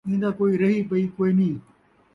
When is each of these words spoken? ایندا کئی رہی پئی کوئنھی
ایندا 0.09 0.29
کئی 0.37 0.53
رہی 0.61 0.79
پئی 0.89 1.03
کوئنھی 1.15 1.51